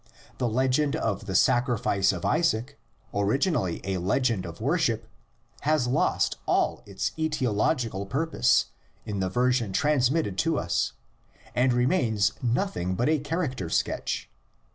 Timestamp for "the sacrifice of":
1.27-2.25